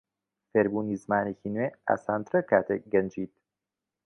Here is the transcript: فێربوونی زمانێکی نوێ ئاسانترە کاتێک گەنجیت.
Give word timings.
فێربوونی 0.51 1.01
زمانێکی 1.03 1.49
نوێ 1.55 1.67
ئاسانترە 1.87 2.41
کاتێک 2.51 2.81
گەنجیت. 2.93 3.33